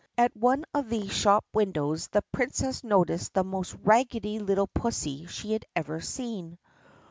[0.17, 5.51] At one of these shop windows the Princess noticed the most raggedy little pussy she
[5.53, 6.57] had even seen.